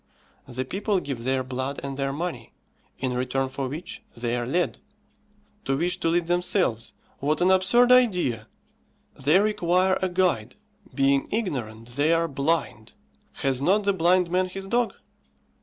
[0.47, 2.53] The people give their blood and their money,
[2.97, 4.79] in return for which they are led.
[5.65, 6.93] To wish to lead themselves!
[7.19, 8.47] what an absurd idea!
[9.13, 10.55] They require a guide;
[10.91, 12.93] being ignorant, they are blind.
[13.43, 14.95] Has not the blind man his dog?